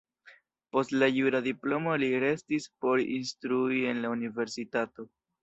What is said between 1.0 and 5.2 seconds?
la jura diplomo li restis por instrui en la universitato.